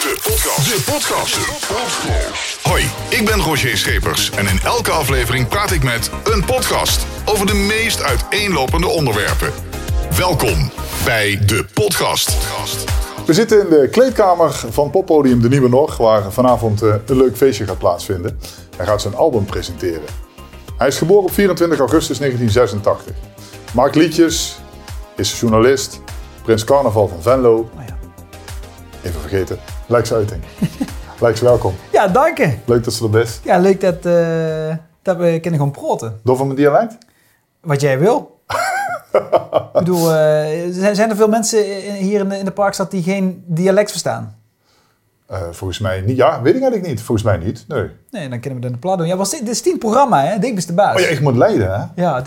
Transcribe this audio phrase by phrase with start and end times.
[0.00, 0.64] De podcast.
[0.64, 1.36] De podcast.
[2.62, 7.46] Hoi, ik ben Roger Schepers en in elke aflevering praat ik met een podcast over
[7.46, 9.52] de meest uiteenlopende onderwerpen.
[10.16, 10.70] Welkom
[11.04, 12.36] bij de podcast.
[13.26, 17.36] We zitten in de kleedkamer van poppodium De Nieuwe Nog, waar vanavond eh, een leuk
[17.36, 18.38] feestje gaat plaatsvinden.
[18.76, 20.04] Hij gaat zijn album presenteren.
[20.76, 23.14] Hij is geboren op 24 augustus 1986.
[23.72, 24.58] Maakt liedjes,
[25.16, 26.00] is journalist,
[26.42, 27.56] Prins Carnaval van Venlo.
[27.56, 27.98] Oh ja.
[29.02, 29.58] Even vergeten,
[29.90, 30.42] Lex Uiting.
[31.20, 31.74] Lex, welkom.
[31.92, 32.54] Ja, dank je.
[32.64, 33.40] Leuk dat ze er best.
[33.44, 36.20] Ja, leuk dat, eh, dat we kunnen gaan proten.
[36.24, 36.98] Door van mijn dialect?
[37.60, 38.40] Wat jij wil.
[39.12, 42.90] ik bedoel, eh, zijn, zijn er veel mensen in- hier in de, in de Parkstad
[42.90, 44.34] die geen dialect verstaan?
[45.26, 46.16] Eh, volgens mij niet.
[46.16, 47.02] Ja, weet ik eigenlijk niet.
[47.02, 47.64] Volgens mij niet.
[47.68, 47.88] Nee.
[48.10, 49.06] Nee, dan kunnen we dan de plat doen.
[49.06, 50.38] Ja, was dit, dit is tien programma, hè?
[50.38, 50.94] Dik is de baas.
[50.94, 52.02] Oh ja, ik moet leiden, hè?
[52.02, 52.24] Ja,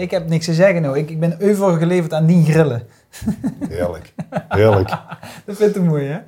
[0.00, 0.98] ik heb niks te zeggen nou.
[0.98, 2.82] Ik, ik ben euvel geleverd aan die grillen.
[3.68, 4.14] Heerlijk.
[4.48, 4.88] Heerlijk.
[5.46, 6.18] Dat vind ik mooi, hè?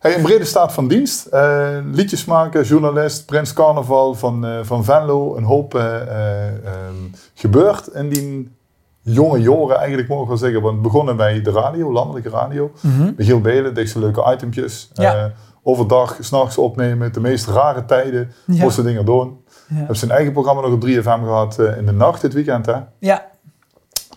[0.00, 1.26] Hey, een brede staat van dienst.
[1.26, 5.36] Eh, liedjes maken, journalist, Prins Carnaval van, eh, van Venlo.
[5.36, 6.94] Een hoop ehm,
[7.34, 8.56] gebeurd in die
[9.00, 10.62] jonge jaren, eigenlijk mogen we wel zeggen.
[10.62, 12.72] Want begonnen bij de radio, landelijke radio.
[13.16, 14.90] Michiel Belen deed zijn leuke itempjes.
[14.92, 15.32] Ja.
[15.62, 18.32] Overdag, s'nachts opnemen, de meest rare tijden.
[18.46, 18.62] Ja.
[18.62, 19.44] Moesten dingen doen.
[19.68, 19.76] Ja.
[19.76, 22.66] Heb zijn eigen programma nog op 3FM gehad eh, in de nacht dit weekend.
[22.66, 22.76] Hè?
[22.98, 23.30] Ja,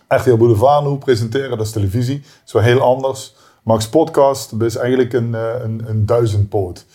[0.07, 2.19] RTL Boulevard nu presenteren, dat is televisie.
[2.19, 3.35] Dat is wel heel anders.
[3.63, 6.85] Max Podcast, is eigenlijk een, eh, een, een duizendpoot.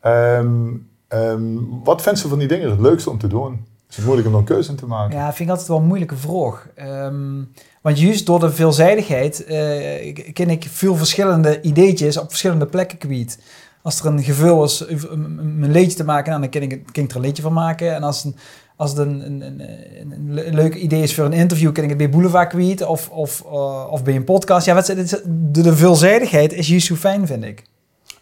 [0.00, 0.66] Ehm,
[1.08, 3.66] ehm, wat vindt ze van die dingen het leukste om te doen?
[3.90, 5.18] Is het moeilijk om een keuze in te maken?
[5.18, 6.68] Ja, vind ik altijd wel een moeilijke vraag.
[6.74, 7.42] Ehm,
[7.82, 13.38] want juist door de veelzijdigheid eh, ken ik veel verschillende ideetjes op verschillende plekken kwijt.
[13.82, 17.10] Als er een gevul is om een, liedje te maken, nou, dan kan ik, ik
[17.10, 17.94] er een liedje van maken.
[17.94, 18.36] En als, een,
[18.78, 19.60] als het een, een, een,
[20.00, 22.86] een, een le- leuk idee is voor een interview, kan ik het bij Boulevard kwijt
[22.86, 24.66] of, of, eh, of bij een podcast.
[24.66, 27.62] Ja, wat, de, de veelzijdigheid is juist zo fijn, vind ik.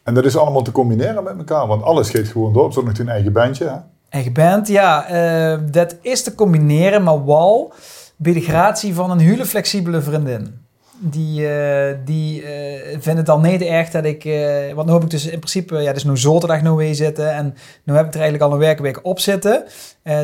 [0.02, 2.72] En dat is allemaal te combineren met elkaar, want alles geeft gewoon door.
[2.72, 3.64] Zo nog een eigen bandje.
[3.64, 3.77] Hè?
[4.08, 5.06] Eigen band, ja.
[5.06, 7.72] eh, dat is te combineren, maar wel
[8.16, 10.55] bij de gratie van een hele flexibele vriendin.
[10.98, 14.24] Die, eh, die eh, vindt het al niet erg dat ik...
[14.24, 15.77] eh, want nu heb ik dus in principe...
[15.77, 17.34] Ja, dus nu zaterdag nou weer zitten.
[17.34, 19.64] En nu heb ik er eigenlijk al een werkweek op zitten.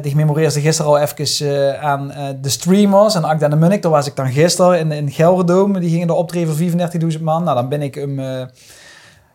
[0.02, 3.14] Die memoreerde gisteren al even aan de streamers.
[3.14, 3.82] En Akda de Munnik.
[3.82, 5.80] Daar was ik dan gisteren in, in Gelredome.
[5.80, 7.44] Die gingen er optreden voor 34.000 man.
[7.44, 8.20] Nou, dan ben ik hem...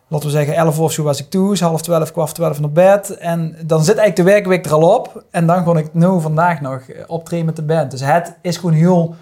[0.08, 2.60] laten we zeggen, 11 uur of zo was ik toe, half 12, kwart voor 12
[2.60, 3.16] naar bed.
[3.16, 5.24] En dan zit eigenlijk de werkweek er al op.
[5.30, 7.90] En dan kon ik nu vandaag nog optreden met de band.
[7.90, 9.14] Dus het is gewoon heel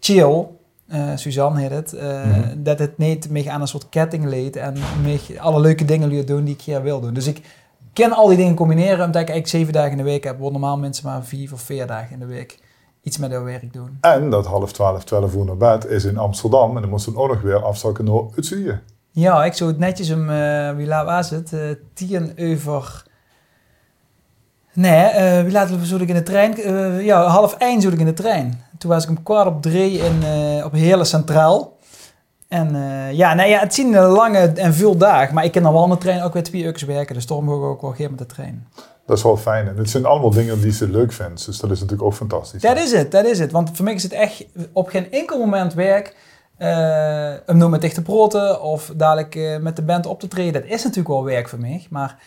[0.00, 0.46] chill.
[0.88, 1.92] Eh, Suzanne heet het.
[1.92, 2.62] eh, Mhm.
[2.62, 4.56] Dat het niet meer aan een soort ketting leed.
[4.56, 7.14] En meer alle leuke dingen leert doen die ik hier wil doen.
[7.14, 7.40] Dus ik
[7.92, 8.92] kan al die dingen combineren.
[9.04, 10.38] Omdat ik eigenlijk zeven dagen in de week heb.
[10.38, 12.58] Waar normaal mensen maar vier of vier dagen in de week
[13.02, 13.98] iets met hun werk doen.
[14.00, 16.74] En dat half twaalf, twaalf uur naar bed is in Amsterdam.
[16.74, 18.78] En dan moesten we ook nog weer afzakken naar Utsuye.
[19.10, 21.52] Ja, ik zou het netjes om, eh, wie laat was het?
[21.52, 21.60] Eh
[21.94, 23.04] tien over...
[24.72, 26.54] Nee, wie laten we zo ik in de trein?
[27.04, 28.63] Ja, half één zo ik in de trein.
[28.78, 31.76] Toen was ik om kwart op drie in, eh, op Heerlen Centraal.
[32.48, 35.34] En eh, ja, nee, ja, het zien een lange en veel dagen.
[35.34, 37.14] Maar ik kan dan wel de trein ook weer twee uur werken.
[37.14, 38.68] Dus daarom ga ik ook wel geen met de trein.
[39.06, 39.68] Dat is wel fijn.
[39.68, 41.46] En het zijn allemaal dingen die ze leuk vindt.
[41.46, 42.62] Dus dat is natuurlijk ook fantastisch.
[42.62, 43.52] Dat is het, dat is het.
[43.52, 46.16] Want voor mij is het echt op geen enkel moment werk
[46.56, 50.52] eh om nu met dicht te proten of dadelijk met de band op te treden.
[50.52, 51.86] Dat is natuurlijk wel werk voor mij.
[51.90, 52.18] Maar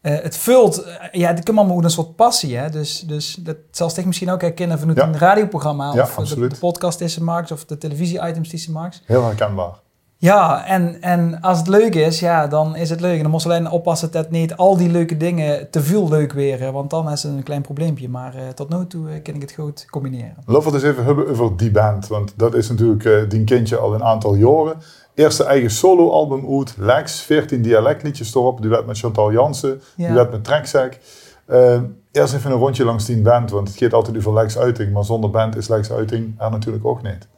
[0.00, 2.56] eh, het vult, eh, ja, het komt allemaal met een soort passie.
[2.56, 2.70] Hè?
[2.70, 5.06] Dus, dus dat zal zich misschien ook herkennen vanuit Ja.
[5.06, 9.02] een radioprogramma Ja, of de, podcast die ze maakt of de televisie-items die ze maakt.
[9.04, 9.80] Heel herkenbaar.
[10.20, 13.16] Ja, en, en als het leuk is, ja, dan is het leuk.
[13.16, 16.32] En dan moet je alleen oppassen dat niet al die leuke dingen te veel leuk
[16.32, 16.72] weer.
[16.72, 18.08] Want dan is het een klein probleempje.
[18.08, 20.34] Maar eh, tot nu toe eh, kan ik het goed combineren.
[20.46, 22.06] Laten we het eens even hebben over die band.
[22.06, 24.76] Want dat is natuurlijk eh, die kindje al een aantal jaren.
[25.14, 26.74] Eerste eigen soloalbum uit.
[26.78, 28.60] Lex, 14 dialectliedjes erop.
[28.60, 29.80] Die werd met Chantal Jansen.
[29.96, 31.00] Die werd met Trekzek.
[31.48, 31.80] Eh,
[32.12, 33.50] eerst even een rondje langs die band.
[33.50, 34.92] Want het gaat altijd over Lex Uiting.
[34.92, 37.28] Maar zonder band is Lex Uiting er natuurlijk ook niet.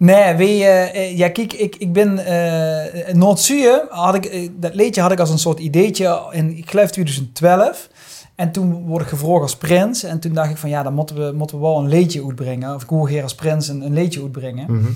[0.00, 4.74] Nee, weet je, eh, ja, kijk, ik, ik ben eh Noord-Zuur, had ik, eh, dat
[4.74, 7.88] liedje had ik als een soort ideetje in, ik geloof 2012.
[8.34, 10.02] En toen word ik gevraagd als prins.
[10.02, 12.74] En toen dacht ik van, ja, dan moeten we, moeten we wel een liedje uitbrengen.
[12.74, 14.72] Of ik wil hier als prins een, een liedje uitbrengen.
[14.72, 14.90] Mhm.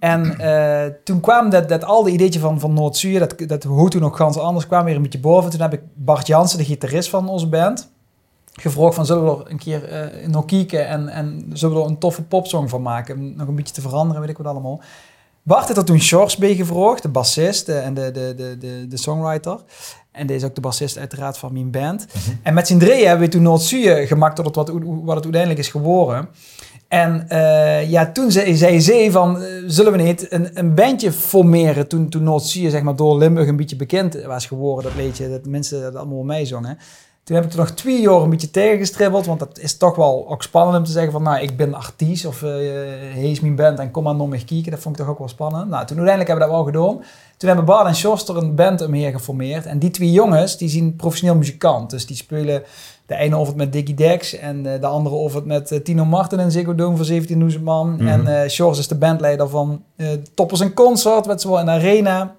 [0.00, 3.88] En eh, toen kwam dat, dat al die ideetje van, van Noord-Zuur, dat, dat hoe
[3.88, 5.50] toen nog ganz anders, kwam weer een beetje boven.
[5.50, 7.91] Toen heb ik Bart Jansen, de gitarist van onze band,
[8.52, 11.88] gevraagd van, zullen we er een keer eh nog kijken en, en zullen we er
[11.88, 13.36] een toffe popsong van maken?
[13.36, 14.80] Nog een beetje te veranderen, weet ik wat allemaal.
[15.42, 18.86] Bart heeft er toen Sjors bij gevraagd, de bassist eh, en de, de, de, de,
[18.88, 19.60] de songwriter.
[20.12, 22.06] En deze is ook de bassist uiteraard van mijn band.
[22.42, 25.58] En met z'n drieën hebben we toen Noord-Zuur gemaakt tot het wat, wat het uiteindelijk
[25.58, 26.28] is geworden.
[26.88, 31.12] En uh, ja, toen zei, zei ze van, uh, zullen we niet een, een bandje
[31.12, 31.88] formeren?
[31.88, 35.28] Toen, toen Noord-Zuur zeg maar door Limburg een beetje bekend was geworden, dat weet je,
[35.30, 36.78] dat mensen dat allemaal mij zongen.
[37.24, 40.26] Toen heb ik er nog twee jaar een beetje tegengestribbeld, want dat is toch wel
[40.28, 42.50] ook spannend om te zeggen van, nou, ik ben artiest of uh,
[43.12, 44.70] hij is mijn band en kom maar nog mee kijken.
[44.70, 45.68] Dat vond ik toch ook wel spannend.
[45.68, 47.04] Nou, toen uiteindelijk hebben we dat wel gedaan.
[47.36, 49.66] Toen hebben Bart en Schoster een band omheen geformeerd.
[49.66, 51.90] En die twee jongens, die zien professioneel muzikant.
[51.90, 52.62] Dus die spelen
[53.06, 56.38] de ene of het met Dickie Dex en de andere of het met Tino Martin
[56.38, 57.06] en Ziggo Dome voor
[57.52, 57.90] 17.000 man.
[57.90, 58.08] Mm -hmm.
[58.08, 61.70] En uh, Shores is de bandleider van uh, Toppers en Concert, wat ze wel in
[61.70, 62.34] arena.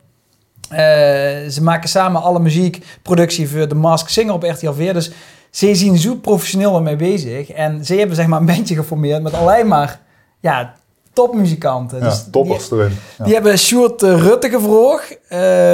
[0.73, 4.93] Uh, ze maken samen alle muziekproductie voor de Mask Singer op RTL 4.
[4.93, 5.11] Dus
[5.49, 7.51] ze zien zo professioneel ermee bezig.
[7.51, 9.99] En ze hebben zeg maar een bandje geformeerd met alleen maar
[10.39, 10.73] ja,
[11.13, 11.99] topmuzikanten.
[11.99, 12.97] Ja, dus toppers die, erin.
[13.17, 13.23] Ja.
[13.23, 15.17] Die hebben Sjoerd Rutte gevraagd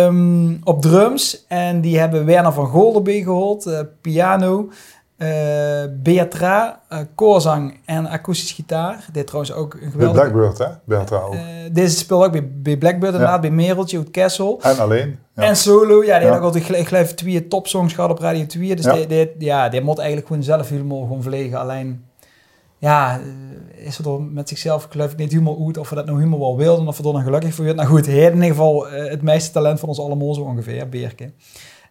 [0.05, 1.45] um, op drums.
[1.47, 4.69] En die hebben Werner van Goldenbeek gehoord, uh, piano.
[5.19, 9.05] Uh, Beatra, uh, koorzang en akoestisch gitaar.
[9.11, 10.21] Dit trouwens ook een geweldige...
[10.21, 10.75] Bij Blackbird, hè?
[10.83, 11.33] Beatra ook.
[11.33, 13.49] Uh, deze speelt ook bij, bij Blackbird inderdaad, ja.
[13.49, 14.59] bij Mereltje, uit Kessel.
[14.61, 15.19] En alleen.
[15.35, 15.43] Ja.
[15.43, 16.33] En solo, ja, die ja.
[16.33, 18.75] had ook altijd, ik geloof, twee topsongs gehad op Radio 2.
[18.75, 18.93] Dus ja.
[18.93, 21.59] Die, die, ja, die moet eigenlijk gewoon zelf helemaal gewoon vliegen.
[21.59, 22.05] Alleen,
[22.77, 23.19] ja,
[23.75, 26.39] is er door met zichzelf, geloof ik, niet helemaal uit of we dat nou helemaal
[26.39, 27.83] wel wilden of we er dan gelukkig voor werden.
[27.83, 31.31] Nou goed, hij in ieder geval het meeste talent van ons allemaal zo ongeveer, Beerke.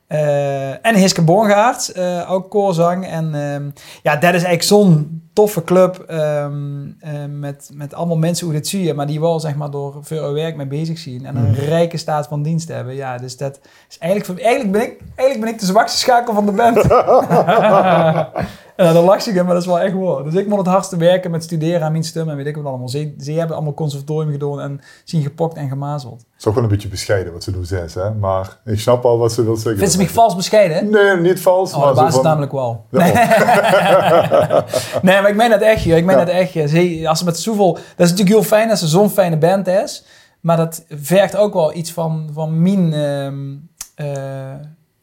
[0.08, 3.06] Uh, en Hiske Bongaard, uh, ook koorzang.
[3.06, 3.72] En uh,
[4.02, 6.96] ja, dat is eigenlijk zo'n toffe club um,
[7.38, 10.32] met, met allemaal mensen hoe dit zie je, maar die wel zeg maar door veel
[10.32, 11.54] werk mee bezig zien en een mm.
[11.54, 12.94] rijke staat van dienst hebben.
[12.94, 16.46] Ja, dus dat is eigenlijk, eigenlijk, ben, ik, eigenlijk ben ik de zwakste schakel van
[16.46, 16.76] de band.
[18.84, 20.24] Ja, dat lach ik, maar dat is wel echt waar.
[20.24, 22.64] Dus ik moet het hardste werken met studeren aan mijn stem en weet ik wat
[22.64, 22.88] allemaal.
[22.88, 26.20] Ze, ze hebben allemaal conservatorium gedaan en zien gepokt en gemazeld.
[26.20, 28.14] Het is ook wel een beetje bescheiden wat ze doen, zes, hè?
[28.14, 29.76] Maar ik snap al wat ze wil zeggen.
[29.76, 30.90] Vindt ze mij vals bescheiden?
[30.90, 31.72] Nee, niet vals.
[31.72, 32.24] Oh, maar baas van...
[32.24, 32.84] namelijk wel.
[32.90, 32.98] Ja.
[32.98, 33.12] Nee.
[35.12, 35.96] nee, maar ik meen dat echt, joh.
[35.96, 36.24] Ik meen ja.
[36.24, 36.52] dat echt.
[36.52, 37.72] Ze, als ze met zoveel...
[37.72, 40.04] Dat is natuurlijk heel fijn als ze zo'n fijne band is.
[40.40, 44.06] Maar dat vergt ook wel iets van, van mijn um, uh,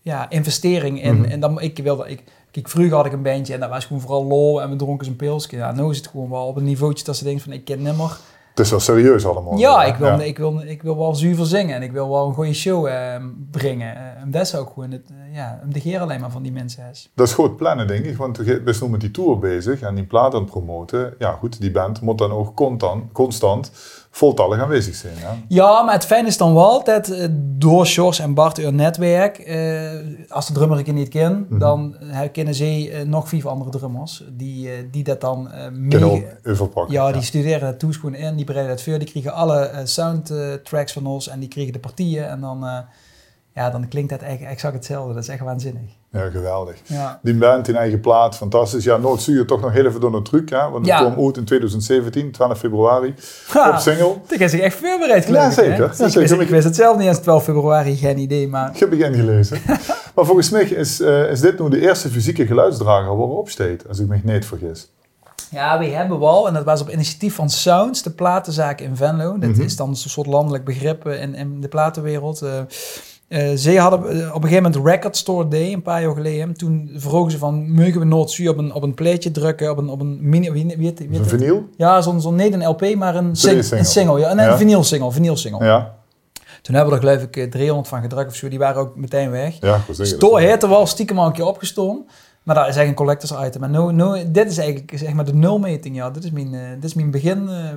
[0.01, 1.16] ja, investering in.
[1.16, 1.31] Mm -hmm.
[1.31, 2.10] En dan, ik wilde...
[2.10, 2.24] Ik,
[2.56, 5.07] Kijk, vroeger had ik een bandje en dat was gewoon vooral lol en we dronken
[5.07, 5.56] een pilsje.
[5.56, 7.81] Ja, nu is het gewoon wel op een niveautje dat ze denken van ik ken
[7.81, 8.18] nimmer.
[8.50, 9.57] Het is wel serieus allemaal.
[9.57, 10.22] Ja, ik wil, ja.
[10.22, 13.16] Ik, wil, ik wil wel zuiver zingen en ik wil wel een goede show eh,
[13.52, 14.18] brengen.
[14.18, 16.90] En dat is ook gewoon het, uh, ja, de geer alleen maar van die mensen
[16.92, 17.10] is.
[17.16, 20.06] Dat is goed plannen, denk ik, want we zijn met die tour bezig en die
[20.06, 21.13] plaat aan het promoten.
[21.19, 23.72] Ja, goed, die band moet dan ook constant, constant
[24.15, 25.13] voltallig aanwezig zijn.
[25.19, 25.38] Ja?
[25.47, 29.47] ja, maar het fijn is dan wel dat uh, door Sjors en Bart hun netwerk,
[29.47, 29.91] uh,
[30.29, 31.59] als de drummer ik niet ken, mm -hmm.
[31.59, 31.95] dan
[32.31, 36.27] kennen ze uh, nog vier andere drummers die, die dat dan mee...
[36.45, 36.94] overpakken.
[36.94, 37.21] Ja, die ja.
[37.21, 41.27] studeren dat toes gewoon in, die bereiden dat voor, die krijgen alle soundtracks van ons
[41.27, 42.65] en die krijgen de partieën en dan,
[43.53, 45.13] ja, dan klinkt dat eigenlijk exact hetzelfde.
[45.13, 45.91] Dat is echt waanzinnig.
[46.15, 46.75] Ja, geweldig.
[46.85, 47.19] Ja.
[47.21, 48.83] Die band in eigen plaat, fantastisch.
[48.83, 50.69] Ja, Noord-Zuur toch nog heel even door een truc, hè?
[50.69, 50.97] want het ja.
[50.97, 53.13] kwam uit in 2017, 12 februari,
[53.47, 54.15] ha, op single.
[54.29, 55.71] Ik heb zich echt voorbereid Ja, zeker.
[55.71, 56.21] Ja, zeker.
[56.21, 58.69] Ik, wist, ik wist het zelf niet eens 12 februari, geen idee, maar...
[58.73, 59.62] Ik heb het gelezen.
[60.15, 63.88] maar volgens mij is, uh, is dit nu de eerste fysieke geluidsdrager waar op steekt,
[63.88, 64.89] als ik me niet vergis.
[65.51, 69.38] Ja, we hebben wel, en dat was op initiatief van Sounds, de platenzaak in Venlo.
[69.38, 69.63] Dat mm -hmm.
[69.63, 72.41] is dan een soort landelijk begrip in, in de platenwereld.
[72.44, 72.50] Uh,
[73.27, 74.00] uh, ze hadden
[74.33, 76.54] op een gegeven moment Record Store Day, een paar jaar geleden.
[76.54, 79.89] Toen vroegen ze van, mogen we Noord-Zuur op een, op een pleetje drukken, op een,
[79.89, 80.51] op een mini...
[80.51, 81.69] Wie, wie, een vinyl?
[81.77, 83.77] Ja, zo'n zo, niet een LP, maar een, sing, single.
[83.77, 84.19] een single.
[84.19, 84.57] Ja, een ja.
[84.57, 85.66] vinyl single, vinyl single.
[85.66, 85.95] Ja.
[86.62, 88.48] Toen hebben we er geloof ik 300 van gedrukt of zo.
[88.48, 89.57] Die waren ook meteen weg.
[89.60, 90.16] Ja, goed zeggen.
[90.16, 92.11] Store heeft er wel stiekem al een keer opgestoomd.
[92.44, 93.61] Maar dat is eigenlijk een collectors item.
[93.61, 95.95] Maar no, no, dit is eigenlijk zeg maar de nulmeting.
[95.95, 96.09] Ja.
[96.09, 97.44] Dit, is mijn, uh, dit is mijn begin...
[97.44, 97.69] Uh,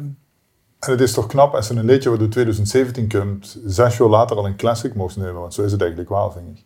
[0.78, 4.36] en het is toch knap als een liedje wat door 2017 komt, zes jaar later
[4.36, 5.40] al een classic mocht nemen.
[5.40, 6.64] Want zo is het eigenlijk wel, vind ik.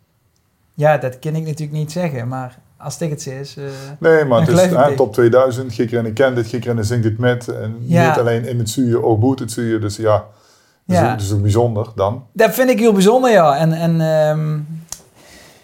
[0.75, 3.57] Ja, dat kan ik natuurlijk niet zeggen, maar als het het is.
[3.57, 3.65] Uh,
[3.99, 5.73] nee, maar het is hè, top 2000.
[5.73, 7.49] Gikker kent dit, Gikker zingt dit met.
[7.49, 8.09] En ja.
[8.09, 9.81] niet alleen in het zuur, ook boet het zuur.
[9.81, 10.25] Dus ja,
[10.87, 11.17] dat ja.
[11.17, 12.27] is, ook bijzonder dan.
[12.33, 13.57] Dat vind ik heel bijzonder, ja.
[13.57, 14.67] En, en um,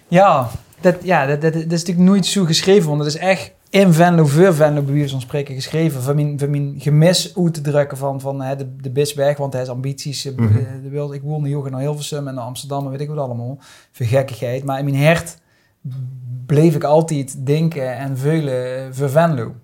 [0.09, 0.49] ja,
[0.81, 3.92] dat, ja dat, dat, dat, is natuurlijk nooit zo geschreven, want het is echt in
[3.92, 6.02] Venlo, voor Venlo, bij wie van spreken, geschreven.
[6.02, 9.52] Van mijn, van mijn gemis uit te drukken van, van hè, de, de Bisweg, want
[9.52, 10.25] hij is ambities.
[10.25, 10.82] Mm -hmm.
[10.82, 13.58] de wilde, ik woonde heel naar Hilversum en naar Amsterdam en weet ik wat allemaal.
[13.92, 14.64] Voor gekkigheid.
[14.64, 15.38] Maar in mijn hart
[16.46, 19.54] bleef ik altijd denken en veulen voor Venlo.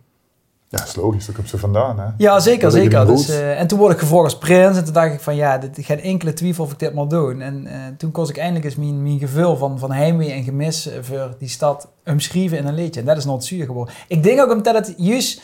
[0.75, 1.99] Ja, dat is logisch, dat komt ze vandaan.
[1.99, 2.07] Hè?
[2.17, 3.07] Ja, zeker, zeker.
[3.07, 5.59] Dus, uh, en toen word ik gevolgd als prins en toen dacht ik van ja,
[5.59, 7.41] dit, geen enkele twijfel of ik dit maar doen.
[7.41, 10.89] En uh, toen koos ik eindelijk eens mijn, mijn gevoel van, van heimwee en gemis
[11.01, 13.01] voor die stad omschrijven in een liedje.
[13.01, 13.95] En dat is nooit zuur geworden.
[14.09, 15.43] Ik denk ook omdat het juist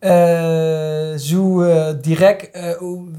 [0.00, 1.64] uh, zo
[2.00, 2.58] direct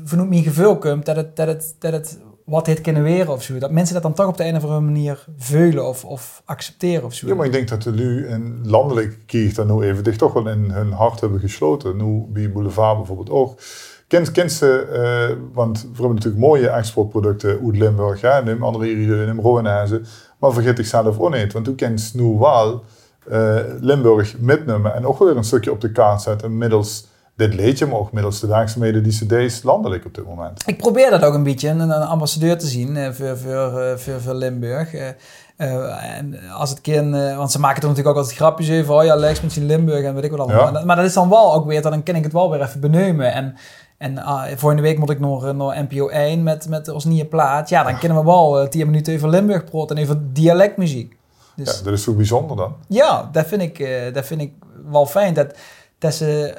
[0.06, 2.18] vanuit mijn gevoel komt, dat het, dat het, dat het
[2.52, 3.58] wat dit kunnen weren of zo.
[3.58, 7.04] Dat mensen dat dan toch op de een of andere manier veulen of, of accepteren
[7.04, 7.28] of zo.
[7.28, 10.48] Ja, maar ik denk dat we nu in landelijk kiegt nu even dicht toch wel
[10.48, 11.98] in hun hart hebben gesloten.
[11.98, 13.60] Nu bij Boulevard bijvoorbeeld ook.
[14.08, 18.86] Kent, kent ze, eh, want we hebben natuurlijk mooie exportproducten uit Limburg, hè, neem andere
[18.86, 20.06] hier in Roenezen.
[20.40, 22.84] Maar vergeet ik zelf niet, want toen kent nu wel
[23.30, 27.86] eh, Limburg metnemen en ook weer een stukje op de kaart zetten middels dit leedje,
[27.86, 30.64] maar ook middels de werkzaamheden die ze deed landelijk op dit moment.
[30.66, 33.98] Ik probeer dat ook een beetje, een, een ambassadeur te zien eh, voor, voor, eh,
[33.98, 34.94] voor, voor Limburg.
[34.94, 39.04] Eh, en als het kind, want ze maken er natuurlijk ook altijd grapjes over, oh
[39.04, 40.66] ja, Lex in Limburg en weet ik wat allemaal.
[40.66, 40.72] Ja.
[40.72, 42.80] Maar, maar dat is dan wel ook weer, dan kan ik het wel weer even
[42.80, 43.34] benoemen.
[43.34, 43.56] En,
[43.98, 47.70] en ah, volgende week moet ik nog naar NPO 1 met, met ons nieuwe plaat.
[47.70, 51.18] Ja, dan kunnen we wel eh, 10 minuten over Limburg praten en over dialectmuziek.
[51.56, 52.76] Dus Ja, dat is toch bijzonder dan?
[52.88, 54.54] ja, dat vind ik, dat vind ik
[54.92, 55.34] wel fijn.
[55.34, 55.56] Dat,
[55.98, 56.54] dat, ze,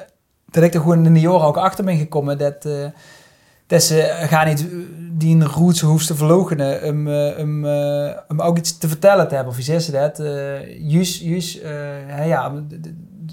[0.53, 2.37] dat ik er gewoon in de jaren ook achter ben gekomen.
[2.37, 2.85] Dat, eh,
[3.67, 4.67] dat ze gaan niet
[5.11, 6.83] die een roots hoeft te verloochenen.
[6.83, 9.53] Om, eh, om, eh, om ook iets te vertellen te hebben.
[9.53, 10.17] Of zeg ze dat?
[10.79, 11.61] juist, juist
[12.25, 12.53] ja,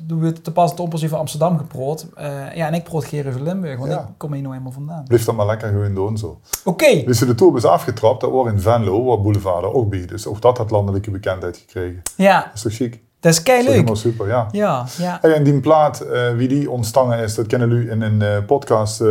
[0.05, 2.07] doen we het te pas het oppas over Amsterdam geproot.
[2.55, 3.99] Ja, en ik proot over Limburg, want Ja.
[4.01, 5.05] ik kom hier nou eenmaal vandaan.
[5.05, 6.41] Blijf dat maar lekker gewoon doen zo.
[6.65, 10.07] Oké, Dus de tour is afgetrapt, dat was in Venlo, waar Boulevard ook bij.
[10.07, 12.03] Dus ook dat had landelijke bekendheid gekregen.
[12.17, 13.01] ja, Dat is toch chic?
[13.21, 13.73] Dat is kei leuk.
[13.73, 14.49] helemaal super, ja.
[14.53, 15.19] Ja, ja.
[15.21, 18.37] Hey, en die plaat, eh, wie die ontstangen is, dat kennen jullie in een eh,
[18.47, 19.07] podcast eh,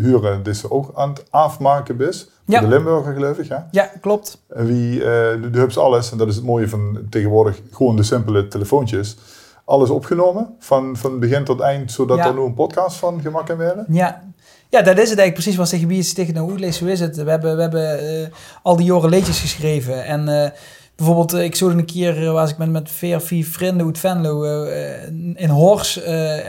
[0.00, 0.42] huren.
[0.42, 2.28] Die ze ook aan het afmaken is.
[2.46, 2.60] Voor Ja.
[2.60, 3.44] de Limburger, geloof ik.
[3.48, 3.68] Ja?
[3.70, 4.42] ja, klopt.
[4.48, 8.02] En wie, eh de, Hubs alles, en dat is het mooie van tegenwoordig gewoon de
[8.02, 9.16] simpele telefoontjes.
[9.64, 12.26] Alles opgenomen, van, van begin tot eind, zodat Ja.
[12.26, 13.84] er nu een podcast van gemaakt kan worden.
[13.88, 14.22] Ja.
[14.68, 17.00] ja, dat is het eigenlijk precies wat zeggen wie is tegen hoe lees, hoe is
[17.00, 17.16] het.
[17.16, 18.32] We hebben, we hebben
[18.62, 20.52] al die jaren liedjes geschreven en
[20.96, 23.98] bijvoorbeeld eh, ik zo een keer eh, was ik met, met vier, vier vrienden uit
[23.98, 25.96] Venlo eh, in Hors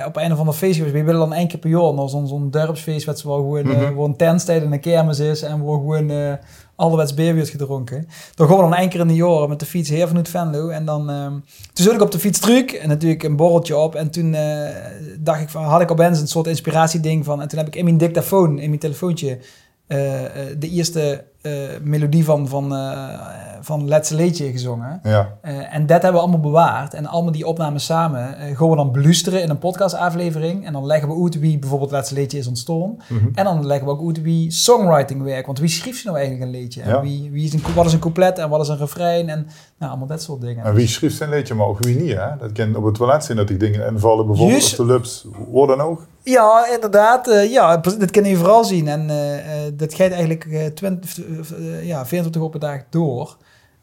[0.07, 1.05] op een of ander feestje geweest.
[1.05, 4.05] We willen dan één keer per jaar naar zo'n zo'n dorpsfeest wat wel gewoon, waar
[4.05, 6.33] een tentstijd en een kermis is en waar gewoon eh
[6.75, 7.13] allerwets
[7.49, 8.07] gedronken.
[8.35, 10.69] Dan gaan we dan één keer in de jaren met de fiets heel vanuit Venlo
[10.69, 11.05] en dan
[11.73, 13.95] toen zat ik op de fiets terug en natuurlijk een borreltje op.
[13.95, 14.35] En toen
[15.19, 17.41] dacht ik van, had ik op eens een soort inspiratieding van.
[17.41, 19.39] En toen heb ik in mijn dictafoon, in mijn telefoontje,
[20.59, 21.51] de eerste eh,
[21.83, 23.19] melodie van, van, eh
[23.61, 24.99] van Let's Leedje gezongen.
[25.03, 26.93] Ja, Eh, en dat hebben we allemaal bewaard.
[26.93, 30.65] En allemaal die opnames samen eh, gaan we dan beluisteren in een podcastaflevering.
[30.65, 32.97] En dan leggen we uit wie bijvoorbeeld Let's Leedje is ontstaan.
[33.09, 33.27] Mhm.
[33.33, 35.45] En dan leggen we ook uit wie songwriting werkt.
[35.45, 36.81] Want wie schreef ze nou eigenlijk een liedje?
[36.81, 37.01] En Ja.
[37.01, 39.29] wie, wie is een, wat is een couplet en wat is een refrein?
[39.29, 39.47] En
[39.77, 40.65] nou, allemaal dat soort dingen.
[40.65, 42.13] en wie schreef zijn liedje, maar ook wie niet.
[42.17, 42.27] Hè?
[42.39, 44.79] Dat kan op het toilet zijn dat die dingen invallen, bijvoorbeeld Juist.
[44.79, 45.21] op de.
[45.51, 46.07] Waar dan ook.
[46.23, 47.27] Ja, inderdaad.
[47.27, 48.87] eh, ja, dat kun je vooral zien.
[48.87, 53.37] En eh, dat gaat eigenlijk eh 20, eh, ja, 24 op een dag door.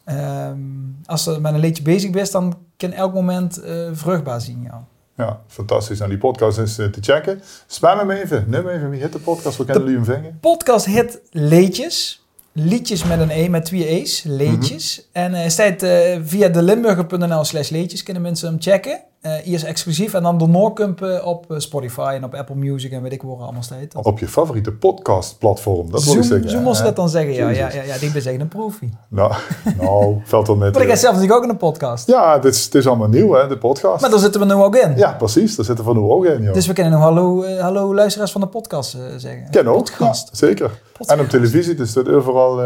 [0.04, 0.58] Ehm,
[1.06, 3.60] als je met een liedje bezig bent, dan kan elk moment
[3.92, 4.62] vruchtbaar zien.
[4.62, 4.84] Ja.
[5.16, 5.98] Ja, fantastisch.
[5.98, 7.42] Nou, die podcast is te checken.
[7.66, 8.44] Spam hem even.
[8.48, 8.90] Neem even.
[8.90, 9.56] Wie hit de podcast?
[9.56, 10.38] Waar kunnen jullie hem vingen?
[10.40, 12.24] Podcast heet Leedjes.
[12.52, 14.22] Liedjes met een E, met twee E's.
[14.22, 15.08] Leedjes.
[15.12, 19.00] En eh staat eh, via de limburger.nl slash leedjes kunnen mensen hem checken.
[19.20, 20.14] Hier is exclusief.
[20.14, 23.36] En dan de Noorkumpen op eh, Spotify en op Apple Music en weet ik waar
[23.36, 23.94] allemaal staat.
[24.02, 25.90] Op je favoriete podcastplatform.
[25.90, 26.50] Dat wil ik zeggen.
[26.50, 27.32] zo moest je dat dan zeggen.
[27.32, 28.96] Ja, ja, ja, ja, ik ben zeggen een proefie.
[29.08, 29.32] Nou,
[29.80, 30.72] nou valt wel met.
[30.72, 32.06] Maar ik heb zelf natuurlijk ook in een podcast.
[32.06, 34.00] Ja, het is, het is allemaal nieuw, hè, de podcast.
[34.00, 34.96] Maar daar zitten we nu ook in.
[34.96, 35.56] Ja, precies.
[35.56, 36.42] Daar zitten we nu ook in.
[36.42, 36.54] joh.
[36.54, 39.50] Dus we kunnen nog hallo, eh, hallo luisteraars van de podcast zeggen.
[39.50, 39.76] Ken ook.
[39.76, 40.28] Podcast.
[40.28, 40.80] Ja, zeker.
[40.92, 41.10] Podcast.
[41.10, 42.60] En op televisie dus dat overal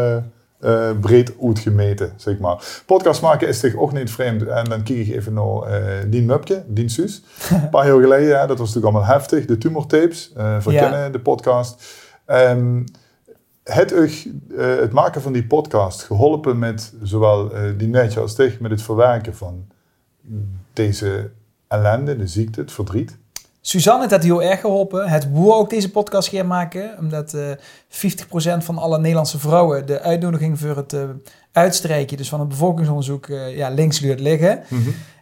[0.59, 2.81] eh, breed uitgemeten, zeg maar.
[2.85, 4.43] Podcast maken is toch ook niet vreemd.
[4.43, 7.21] En dan kijk ik even naar eh Dien Mupke, Dien Suus.
[7.51, 9.45] Een paar jaar geleden, dat was natuurlijk allemaal heftig.
[9.45, 10.81] De tumortapes, eh voor Ja.
[10.81, 11.83] kennen de podcast.
[12.25, 12.83] Ehm,
[13.63, 14.05] het, eh,
[14.57, 19.35] het maken van die podcast geholpen met zowel die netje als tegen met het verwerken
[19.35, 19.67] van
[20.73, 21.31] deze
[21.67, 23.17] ellende, de ziekte, het verdriet.
[23.67, 25.09] Suzanne heeft dat heel erg geholpen.
[25.09, 26.95] Het woe ook deze podcast gaan maken.
[26.99, 27.49] Omdat eh
[27.89, 31.01] 50% van alle Nederlandse vrouwen de uitnodiging voor het eh,
[31.51, 34.63] uitstrijken, dus van het bevolkingsonderzoek, eh, ja, links leert liggen.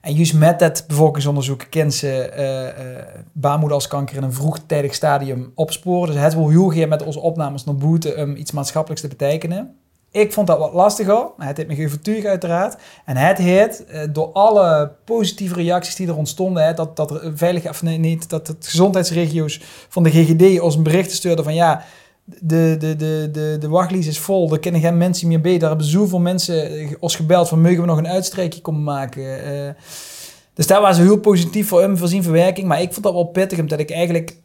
[0.02, 6.14] En juist met dat bevolkingsonderzoek kent ze eh eh, baarmoederhalskanker in een vroegtijdig stadium opsporen.
[6.14, 9.76] Dus het wil heel graag met onze opnames naar boete om iets maatschappelijks te betekenen.
[10.13, 11.27] Ik vond dat wat lastiger.
[11.38, 12.75] maar Het heeft me overtuigd uiteraard.
[13.05, 17.70] En het heet, eh, door alle positieve reacties die er ontstonden, dat, dat er veilig,
[17.70, 21.84] of niet, dat het gezondheidsregio's van de GGD ons een bericht stuurden van ja,
[22.25, 25.58] de, de, de, de, de wachtlijst is vol, er kunnen geen mensen meer bij.
[25.58, 29.43] Daar hebben zoveel mensen eh, ons gebeld van mogen we nog een uitstrijkje komen maken.
[29.43, 29.74] Eh,
[30.53, 32.67] dus daar waren ze heel positief voor hem, voorzien verwerking.
[32.67, 34.36] Maar ik vond dat wel pittig, omdat ik eigenlijk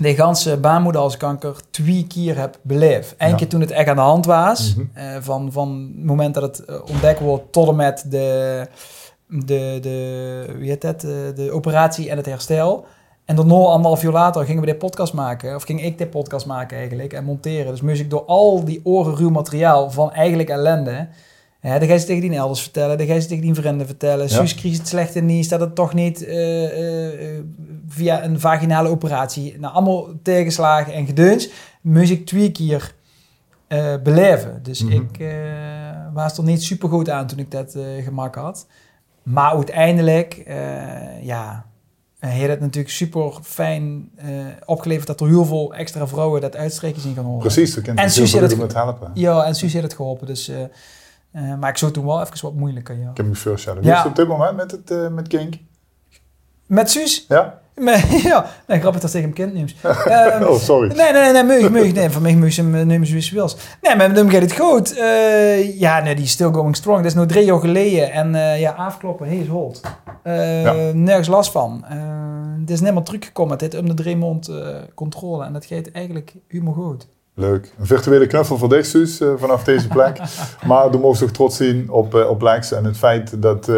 [0.00, 3.14] de ganse baarmoederhalskanker twee keer heb beleefd.
[3.18, 3.34] Eén Ja.
[3.34, 4.86] keer toen het echt aan de hand was, Mhm.
[4.94, 8.66] eh, van, van het moment dat het eh, ontdekt wordt tot en met de,
[9.28, 12.84] de, de, wie heet dat, Eh, de operatie en het herstel.
[13.24, 15.54] En dan nog anderhalf uur later gingen we dit podcast maken.
[15.54, 17.12] Of ging ik dit podcast maken eigenlijk.
[17.12, 17.70] En monteren.
[17.70, 21.08] Dus moest ik door al die oren ruw materiaal van eigenlijk ellende.
[21.60, 22.98] Hè, dan ga je ze tegen die elders vertellen.
[22.98, 24.28] Dan ga je ze tegen die vrienden vertellen.
[24.28, 24.34] Ja.
[24.34, 25.48] Suus kreeg het slechte nieuws.
[25.48, 27.44] Dat het toch niet eh, eh,
[27.88, 29.58] via een vaginale operatie.
[29.58, 31.48] Nou, allemaal tegenslagen en gedeuns.
[31.82, 32.94] Ik twee keer
[33.66, 34.60] eh, beleven.
[34.62, 34.92] Dus Mhm.
[34.92, 35.24] ik
[36.14, 38.66] was er niet super goed aan toen ik dat gemak had.
[39.22, 40.42] Maar uiteindelijk,
[41.22, 41.64] ja,
[42.18, 44.10] hij heeft het natuurlijk super fijn
[44.64, 47.40] opgeleverd dat er heel veel extra vrouwen dat uitstrekjes in gaan horen.
[47.40, 49.10] Precies, daar kan En Suus heeft het helpen.
[49.14, 50.26] Ja, en Suus heeft het geholpen.
[50.26, 50.50] Dus,
[51.32, 52.98] eh, maar ik zou toen wel even wat moeilijker.
[52.98, 53.10] Ja.
[53.10, 53.82] Ik heb me voorstellen.
[53.82, 53.98] Ja.
[53.98, 55.54] Is op dit moment met, het, eh, met Kink?
[56.66, 57.24] Met Suus?
[57.28, 57.58] Ja?
[57.80, 59.76] Nee, ja, nee, grappig dat tegen hem kindnieuws.
[59.82, 60.96] Ehm, oh, sorry.
[60.96, 61.92] Nee, nee, nee, meug, meug.
[61.92, 63.56] Nee, van mij eh, nemen zoals je wils.
[63.80, 64.96] Nee, maar met hem gaat het goed.
[64.96, 66.96] Eh, ja, nee, die is still going strong.
[67.02, 68.12] Dat is nu drie jaar geleden.
[68.12, 69.80] En ja, afkloppen, hij is hold.
[70.24, 70.72] Ja.
[70.92, 71.84] Nergens last van.
[72.60, 73.52] Het is helemaal teruggekomen.
[73.52, 75.44] Het heeft om de drie eh, controle.
[75.44, 77.08] En dat gaat eigenlijk helemaal goed.
[77.34, 77.72] Leuk.
[77.78, 80.20] Een virtuele knuffel voor dich, Suus, eh, vanaf deze plek.
[80.66, 83.68] maar du mogen toch trots zien op, eh, op Lex en het feit dat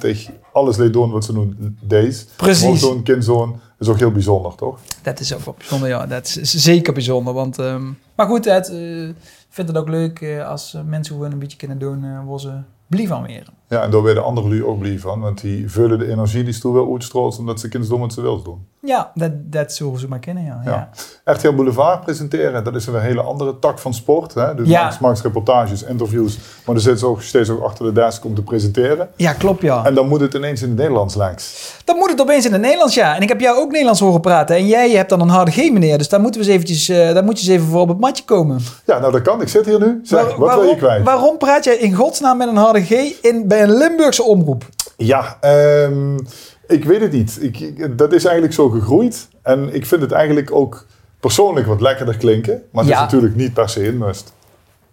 [0.00, 2.24] echt alles leed doen wat ze doen deze.
[2.36, 2.80] Precies.
[2.80, 4.78] Zo'n kindzoon is ook heel bijzonder, toch?
[5.02, 6.06] Dat is ook wel bijzonder, ja.
[6.06, 7.34] Dat is is zeker bijzonder.
[7.34, 9.14] Want, ehm, maar goed, het, eh, ik
[9.48, 12.52] vind het ook leuk als mensen gewoon een beetje kunnen doen waar ze
[12.86, 13.46] blij van weer.
[13.70, 16.52] Ja, en daar werden andere lui ook blij van, want die vullen de energie die
[16.52, 18.66] ze toe wel uitstraalt, omdat ze kinderen doen wat ze willen doen.
[18.82, 20.60] Ja, dat, dat zullen ze maar kennen, ja.
[20.64, 20.88] Ja.
[21.24, 21.32] ja.
[21.32, 24.34] RTL Boulevard presenteren, dat is een hele andere tak van sport.
[24.34, 24.54] Hè?
[24.54, 24.92] Dus Ja.
[25.00, 26.36] Maakt reportages, interviews,
[26.66, 29.08] maar dan zit ze ook steeds ook achter de desk om te presenteren.
[29.16, 29.84] Ja, klopt, ja.
[29.84, 31.74] En dan moet het ineens in het Nederlands langs.
[31.84, 33.16] Dan moet het opeens in het Nederlands, ja.
[33.16, 34.56] En ik heb jou ook Nederlands horen praten.
[34.56, 35.98] En jij hebt dan een harde G, meneer.
[35.98, 38.00] Dus daar moeten we eens eventjes, eh, daar moet je eens even voor op het
[38.00, 38.60] matje komen.
[38.86, 39.40] Ja, nou dat kan.
[39.40, 40.00] Ik zit hier nu.
[40.02, 41.04] Zeg, Waar- wat waarom, wil je kwijt?
[41.04, 42.90] Waarom praat jij in godsnaam met een harde G
[43.22, 44.68] in, bij een Limburgse omroep?
[44.96, 46.18] Ja, ehm,
[46.66, 47.38] ik weet het niet.
[47.42, 49.28] Ik, dat is eigenlijk zo gegroeid.
[49.42, 50.86] En ik vind het eigenlijk ook
[51.20, 52.62] persoonlijk wat lekkerder klinken.
[52.72, 52.96] Maar het Ja.
[52.98, 54.32] is natuurlijk niet per se een must.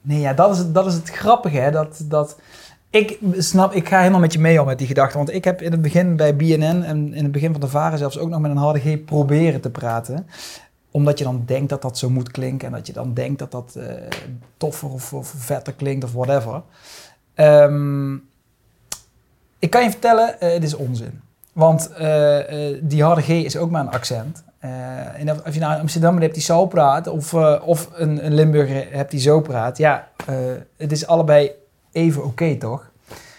[0.01, 1.71] Nee, ja, dat is, het- dat is het grappige, hè.
[1.71, 2.37] Dat, dat,
[2.89, 5.17] ik snap, ik ga helemaal met je mee al met die gedachte.
[5.17, 7.97] Want ik heb in het begin bij BNN en in het begin van de Varen
[7.97, 10.27] zelfs ook nog met een harde G proberen te praten.
[10.91, 12.67] Omdat je dan denkt dat dat zo moet klinken.
[12.67, 13.83] En dat je dan denkt dat dat eh,
[14.57, 16.61] toffer of, of vetter klinkt of whatever.
[17.33, 18.15] Ehm,
[19.59, 21.21] ik kan je vertellen, eh, het is onzin.
[21.53, 24.43] Want eh, eh, die harde G is ook maar een accent.
[24.59, 24.69] Eh,
[25.19, 28.25] en of- als je nou in Amsterdam hebt die zo praat, of, eh, of een,
[28.25, 30.35] een Limburger hebt die zo praat, ja, eh,
[30.77, 31.51] het is allebei
[31.91, 32.91] even oké, toch?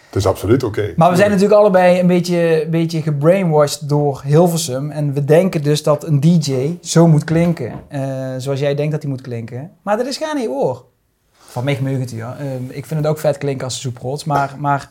[0.06, 0.92] Het is absoluut oké.
[0.96, 4.90] Maar we zijn natuurlijk allebei een beetje, een beetje gebrainwashed door Hilversum.
[4.90, 7.72] En we denken dus dat een DJ zo moet klinken.
[7.88, 9.70] eh, zoals jij denkt dat hij moet klinken.
[9.82, 10.84] Maar dat is niet hoor.
[11.32, 12.36] Van mij het ja.
[12.68, 14.24] Ik vind het ook vet klinken als soeprots.
[14.24, 14.90] Maar, maar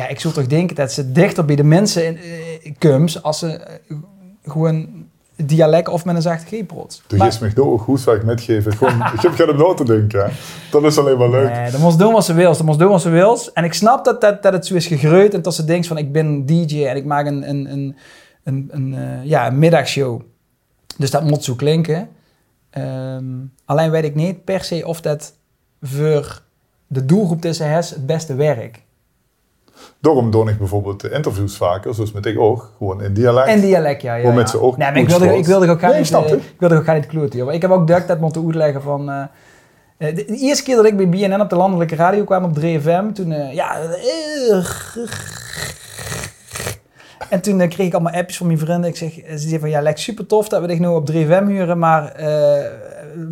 [0.00, 2.18] ja, ik zou toch denken dat ze dichter bij de mensen
[2.62, 3.96] in kums als ze eh,
[4.44, 4.88] gewoon
[5.36, 7.02] dialect of met een zachte G-prots.
[7.06, 8.72] Du Maar- geeft me ook goed wat ik metgeven.
[8.76, 10.24] Gewoon, ik heb geen noten te denken.
[10.24, 10.30] hè.
[10.70, 11.52] Dat is alleen maar leuk.
[11.52, 12.52] Nee, dat moest doen wat ze wil.
[12.52, 13.38] Dat moest doen wat ze wil.
[13.54, 15.34] En ik snap dat, dat, dat het zo is gegroeid.
[15.34, 17.96] En dat ze denkt van ik ben DJ en ik maak een, een, een,
[18.44, 20.20] een, een, eh, ja, een middagshow.
[20.96, 22.08] Dus dat moet zo klinken.
[22.70, 23.24] Ehm,
[23.64, 25.32] alleen weet ik niet per se of dat
[25.82, 26.42] voor
[26.86, 28.78] de doelgroep tussen het beste werkt.
[30.00, 33.48] Daarom doe ik bijvoorbeeld de interviews vaker, zoals met ik ook, gewoon in dialect.
[33.48, 34.14] En dialect, ja.
[34.14, 34.32] ja, ja.
[34.34, 36.32] mensen ook Nee, maar ik wilde, ik wilde ook gaan Nee, niet, eh, ik.
[36.32, 37.46] ik wilde ook gaan niet kloten, joh.
[37.46, 39.10] Maar Ik heb ook duck dat moeten uitleggen van...
[39.10, 39.24] eh,
[39.96, 43.12] de, de eerste keer dat ik bij BNN op de landelijke radio kwam op 3FM,
[43.12, 43.76] toen, eh, ja...
[47.28, 48.90] en toen kreeg ik allemaal appjes van mijn vrienden.
[48.90, 51.46] Ik zeg, ze zeiden van, ja, lijkt super tof dat we dich nu op 3FM
[51.46, 52.12] huren, maar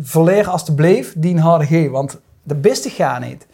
[0.01, 3.47] verleer alstublieft die een harde G, want de beste gaat niet.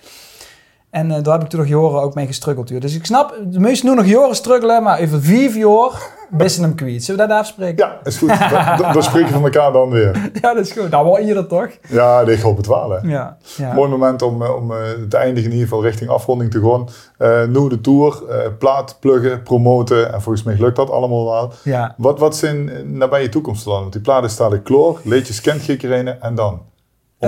[0.95, 2.69] En eh, daar heb ik toen nog jaren ook mee gestruggeld.
[2.69, 2.81] joh.
[2.81, 5.91] Dus ik snap, de meesten nu nog jaren struggelen, maar over vijf jaar
[6.29, 7.03] best hem kwijt.
[7.03, 7.85] Zullen we dat afspreken?
[7.87, 8.27] Ja, is goed.
[8.49, 10.29] Dan, dan- dan spreken we van elkaar dan weer.
[10.41, 10.89] Ja, dat is goed.
[10.89, 11.67] Nou, wel je dat toch?
[11.89, 12.89] Ja, ik hoop het wel.
[12.89, 12.97] Hè.
[13.09, 13.37] Ja.
[13.57, 13.73] ja.
[13.73, 14.77] Mooi moment om, eh, om eh,
[15.09, 16.87] te eindigen in ieder geval richting afronding te gaan.
[17.17, 20.13] Eh nu de tour, eh, plaat pluggen, promoten.
[20.13, 21.51] En volgens mij lukt dat allemaal wel.
[21.63, 21.93] ja.
[21.97, 23.81] Wat, wat zijn eh, nabije toekomstplannen?
[23.83, 24.93] Want die platen staan klaar.
[25.03, 26.61] Leedjes kent Gikkerene en dan?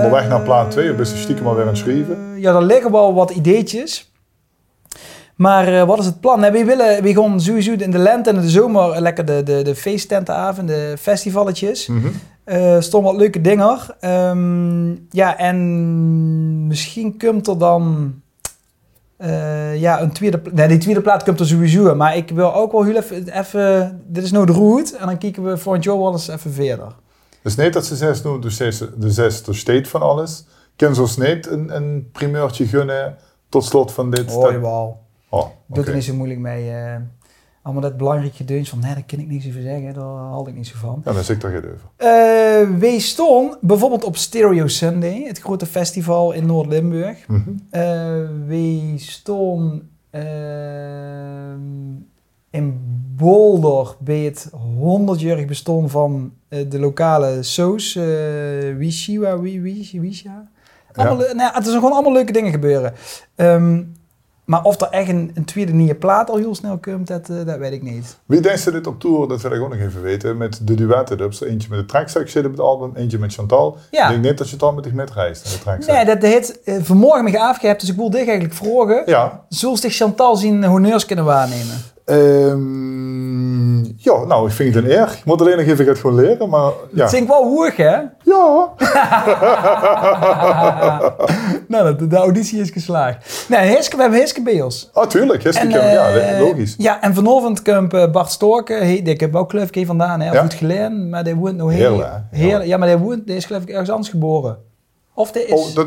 [0.04, 2.16] Onderweg naar plaat 2 of is je stiekem alweer aan het schrijven?
[2.34, 4.12] Eh, Ja, er liggen wel wat ideetjes.
[5.34, 6.40] Maar eh, wat is het plan?
[6.40, 9.42] Nee, we willen we gaan sowieso in de lente en in de zomer lekker de,
[9.42, 9.74] de, de
[10.98, 11.86] festivalletjes.
[11.86, 12.06] Mhm.
[12.44, 13.78] Eh stond wat leuke dingen.
[14.00, 18.14] Ehm, ja, en misschien komt er dan
[19.16, 20.40] eh, ja, een tweede...
[20.52, 21.94] Nee, die tweede plaat komt er sowieso.
[21.94, 23.38] Maar ik wil ook wel heel even...
[23.38, 24.96] even dit is nou de route.
[24.96, 26.94] En dan kijken we volgend jaar wel eens even verder.
[27.42, 30.44] Dus niet dat ze zes doen, dus steeds de zes er steeds van alles.
[30.76, 33.16] Kan ze ons niet een, een primeurtje gunnen
[33.48, 34.34] tot slot van dit?
[34.34, 35.00] Oh, Dat- jawel.
[35.28, 35.88] Oh, Doe oké.
[35.88, 36.70] er niet zo moeilijk mee.
[36.70, 36.96] eh.
[37.62, 40.54] allemaal dat belangrijk gedeuns van, nee, daar kan ik niks over zeggen, daar haal ik
[40.54, 41.02] niet zo van.
[41.04, 41.88] Ja, dan zit ik daar geen over.
[41.96, 43.20] Eh wees
[43.60, 47.26] bijvoorbeeld op Stereo Sunday, het grote festival in Noord-Limburg.
[48.46, 51.60] Wees toen ehm,
[52.50, 52.80] in
[53.16, 58.04] Boulder bij het 100-jarig bestaan van eh, de lokale soos, eh
[58.76, 60.48] Wishiwa, Wi- Wi- Wisha.
[60.94, 62.92] Allemaal, le- nou ja, het is gewoon allemaal leuke dingen gebeuren.
[63.34, 63.82] Ehm,
[64.44, 67.36] maar of er echt een, een tweede nieuwe plaat al heel snel komt, dat, eh,
[67.46, 68.18] dat weet ik niet.
[68.26, 69.28] Wie denkt ze dit op tour?
[69.28, 70.36] Dat wil ik ook nog even weten.
[70.36, 71.18] Met de duetten.
[71.18, 72.90] Er eentje met de tracksack zitten op het album.
[72.94, 73.76] Eentje met Chantal.
[73.90, 74.04] Ja.
[74.04, 75.64] Ik denk niet dat Chantal met zich metreist.
[75.64, 75.92] De.
[75.92, 79.02] Nee, dat heeft eh, vanmorgen me afgehebt, dus ik wil dit eigenlijk vragen.
[79.06, 79.44] Ja.
[79.48, 81.76] Zullen zich Chantal zien honneurs kunnen waarnemen?
[82.08, 85.14] Ehm, ja, nou, ik vind het een eer.
[85.18, 86.48] Ik moet alleen nog even het gewoon leren.
[86.48, 87.06] Maar ja.
[87.06, 87.96] Het wel hoog, hè?
[88.22, 88.72] Ja.
[91.68, 93.46] nou, de, de auditie is geslaagd.
[93.48, 94.90] Nee, Hiske, we hebben Hiske bij ons.
[94.94, 95.44] Oh, tuurlijk.
[95.44, 96.74] En, ja, eh, logisch.
[96.78, 98.78] Ja, en vanavond komt eh, Bart Storken.
[98.78, 100.32] Hey, ik heb ook geloof ik vandaan, hè?
[100.32, 100.40] Ja.
[100.40, 102.04] Goed geleden, maar die woont nog heel...
[102.30, 102.66] Heerlijk.
[102.66, 104.58] Ja, maar die woont, die is geloof ik ergens anders geboren.
[105.14, 105.52] Of die is...
[105.52, 105.86] Oh, dat...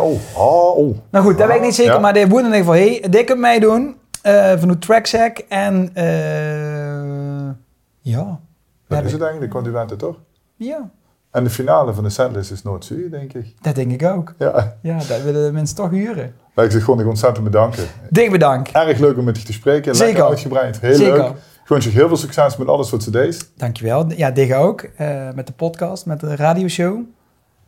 [0.00, 0.96] Oh, oh, oh.
[1.10, 1.98] Nou goed, dat weet ik niet zeker, Ja.
[1.98, 2.74] maar die woont in ieder geval.
[2.74, 3.96] Hey, die kunt meedoen
[4.26, 5.90] eh van de tracksack en...
[5.94, 7.54] eh
[8.00, 8.40] ja.
[8.88, 10.16] Dat is het eigenlijk, went het toch?
[10.56, 10.90] Ja,
[11.30, 13.54] En de finale van de setlist is Noord-Zuid, denk ik.
[13.60, 14.34] dat denk ik ook.
[14.38, 14.76] Ja.
[14.82, 16.34] Ja, dat willen de mensen toch huren.
[16.54, 17.84] Maar ik zeg gewoon ik ontzettend bedanken.
[18.10, 18.72] Dik bedankt.
[18.72, 19.94] Erg leuk om met je te spreken.
[19.94, 20.12] Zeker.
[20.12, 20.80] Lekker uitgebreid.
[20.80, 21.16] Heel Zeker.
[21.16, 21.30] leuk.
[21.62, 23.50] Ik wens je heel veel succes met alles wat ze deed.
[23.56, 24.10] Dankjewel.
[24.12, 24.80] Ja, Dig ook.
[24.80, 27.00] eh, met de podcast, met de radioshow.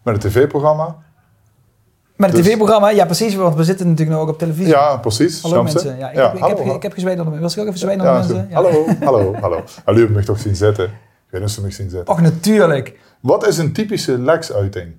[0.03, 0.97] Met het tv-programma.
[2.19, 2.89] Met het Dus- tv-programma.
[2.91, 3.35] Ja, precies.
[3.35, 4.73] Want we zitten natuurlijk nog ook op televisie.
[4.73, 5.43] Ja, precies.
[5.43, 5.99] Hallo mensen.
[5.99, 6.75] Ja, ik, heb, ik, heb, hallo.
[6.75, 8.37] ik heb gezweet de Wil je ook even zweten Ja, mensen?
[8.37, 8.55] goed.
[8.55, 9.57] Hallo, hallo, hallo.
[9.87, 10.85] U hebt me toch zien zitten.
[10.85, 10.91] Ik
[11.31, 12.15] weet niet of ze me zien zitten.
[12.15, 12.99] Och, natuurlijk.
[13.21, 14.93] Wat is een typische Lex-uiting?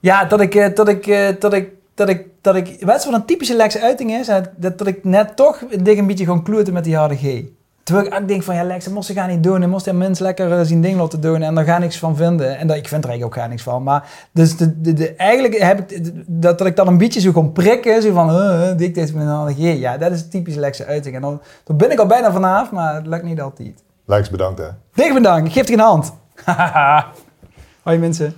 [0.00, 3.10] Ja, dat ik, eh, dat ik, eh, dat ik, dat ik, dat ik, weet je
[3.10, 4.26] wat een typische Lex uiting is?
[4.26, 7.16] Dat, dat, dat ik net toch een ding een beetje gewoon kloeten met die harde
[7.16, 7.42] G.
[7.86, 9.62] Terwijl ik ook denk van, ja Lex, dat moest je gaan niet doen.
[9.62, 12.16] En moest die mens lekker eh, zijn ding laten doen en daar ga niks van
[12.16, 12.58] vinden.
[12.58, 13.82] En dat, ik vind er eigenlijk ook ga niks van.
[13.82, 17.32] Maar dus de, de, de, eigenlijk heb ik, dat, dat ik dan een beetje zo
[17.32, 18.02] gewoon prikken.
[18.02, 19.78] Zo van, uh, dik dit met een.
[19.78, 21.14] Ja, dat is een typische Lex uiting.
[21.14, 23.82] En dan, dan ben ik al bijna vanaf, maar het lukt niet altijd.
[24.04, 24.68] Lex, bedankt hè.
[24.94, 26.12] Dik bedankt, ik geef je een hand.
[27.82, 28.34] Hoi mensen.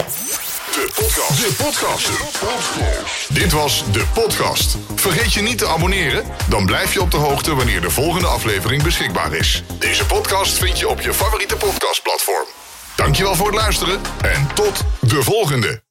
[0.79, 1.57] De podcast.
[1.57, 2.11] Podcast.
[2.39, 3.35] Podcast.
[3.35, 4.77] Dit was de podcast.
[4.95, 8.83] Vergeet je niet te abonneren, dan blijf je op de hoogte wanneer de volgende aflevering
[8.83, 9.63] beschikbaar is.
[9.79, 12.47] Deze podcast vind je op je favoriete podcastplatform.
[12.97, 15.88] Dankjewel voor het luisteren en tot de volgende.